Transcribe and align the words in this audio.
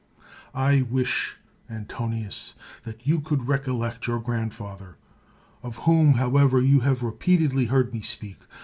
I 0.55 0.81
wish, 0.81 1.37
Antonius, 1.69 2.55
that 2.85 3.05
you 3.05 3.19
could 3.19 3.47
recollect 3.47 4.07
your 4.07 4.17
grandfather, 4.19 4.97
of 5.61 5.75
whom, 5.85 6.13
however, 6.15 6.59
you 6.59 6.79
have 6.79 7.03
repeatedly 7.03 7.65
heard 7.65 7.93
me 7.93 8.01
speak. 8.01 8.39